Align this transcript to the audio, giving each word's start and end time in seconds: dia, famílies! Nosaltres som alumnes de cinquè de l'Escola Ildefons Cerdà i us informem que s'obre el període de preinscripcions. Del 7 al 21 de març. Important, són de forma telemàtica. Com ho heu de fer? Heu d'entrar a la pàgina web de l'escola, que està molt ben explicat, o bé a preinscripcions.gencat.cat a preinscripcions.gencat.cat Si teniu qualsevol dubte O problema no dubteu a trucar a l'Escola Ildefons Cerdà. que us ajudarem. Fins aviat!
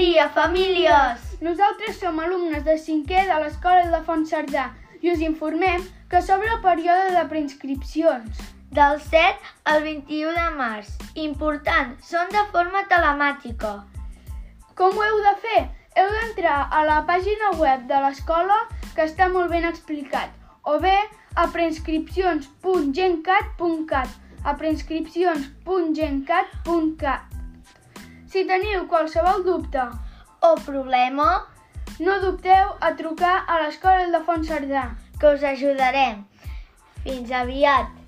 dia, 0.00 0.32
famílies! 0.32 1.20
Nosaltres 1.40 1.96
som 2.00 2.18
alumnes 2.20 2.64
de 2.64 2.76
cinquè 2.80 3.26
de 3.28 3.36
l'Escola 3.42 3.82
Ildefons 3.84 4.30
Cerdà 4.32 4.64
i 5.04 5.10
us 5.12 5.20
informem 5.24 5.80
que 6.08 6.20
s'obre 6.24 6.48
el 6.54 6.60
període 6.64 7.08
de 7.14 7.24
preinscripcions. 7.28 8.32
Del 8.78 8.94
7 9.04 9.36
al 9.72 9.78
21 9.84 10.32
de 10.38 10.48
març. 10.56 10.88
Important, 11.24 11.88
són 12.00 12.26
de 12.32 12.42
forma 12.54 12.80
telemàtica. 12.92 13.72
Com 14.78 14.90
ho 14.96 15.02
heu 15.04 15.18
de 15.26 15.34
fer? 15.44 15.62
Heu 16.00 16.08
d'entrar 16.16 16.60
a 16.70 16.72
la 16.88 16.98
pàgina 17.08 17.48
web 17.60 17.80
de 17.90 17.98
l'escola, 18.04 18.58
que 18.94 19.02
està 19.08 19.24
molt 19.32 19.48
ben 19.52 19.64
explicat, 19.68 20.30
o 20.64 20.78
bé 20.84 20.98
a 21.34 21.46
preinscripcions.gencat.cat 21.56 24.10
a 24.44 24.54
preinscripcions.gencat.cat 24.56 27.39
Si 28.30 28.44
teniu 28.46 28.86
qualsevol 28.86 29.42
dubte 29.42 29.82
O 30.46 30.54
problema 30.66 31.30
no 32.00 32.18
dubteu 32.22 32.76
a 32.80 32.92
trucar 32.96 33.44
a 33.46 33.58
l'Escola 33.62 34.06
Ildefons 34.06 34.46
Cerdà. 34.48 34.84
que 35.20 35.26
us 35.34 35.42
ajudarem. 35.44 36.24
Fins 37.04 37.30
aviat! 37.30 37.99